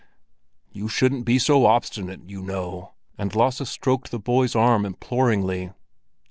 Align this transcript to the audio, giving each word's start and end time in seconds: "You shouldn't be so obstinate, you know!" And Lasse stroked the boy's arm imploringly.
"You 0.71 0.87
shouldn't 0.87 1.25
be 1.25 1.37
so 1.37 1.67
obstinate, 1.67 2.27
you 2.27 2.41
know!" 2.41 2.93
And 3.19 3.35
Lasse 3.35 3.69
stroked 3.69 4.09
the 4.09 4.17
boy's 4.17 4.55
arm 4.55 4.83
imploringly. 4.83 5.73